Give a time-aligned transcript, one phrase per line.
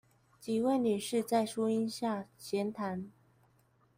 [0.39, 3.11] 幾位女士在樹陰下閒談